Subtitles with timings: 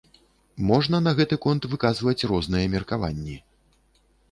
[0.69, 3.39] Можна на гэты конт выказваць розныя меркаванні.